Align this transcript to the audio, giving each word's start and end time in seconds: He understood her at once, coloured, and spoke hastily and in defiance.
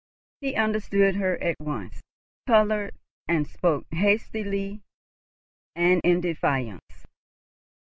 He 0.39 0.55
understood 0.55 1.17
her 1.17 1.37
at 1.43 1.59
once, 1.59 2.01
coloured, 2.47 2.95
and 3.27 3.45
spoke 3.47 3.85
hastily 3.91 4.81
and 5.75 6.01
in 6.03 6.21
defiance. 6.21 7.05